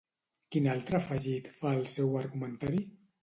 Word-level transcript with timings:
Quin 0.53 0.69
altre 0.75 0.97
afegit 0.99 1.51
fa 1.59 1.73
al 1.81 1.85
seu 1.99 2.17
argumentari? 2.25 2.81